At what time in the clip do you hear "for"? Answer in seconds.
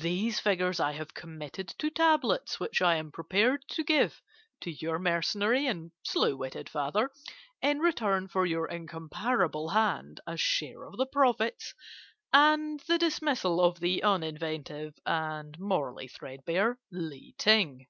8.26-8.46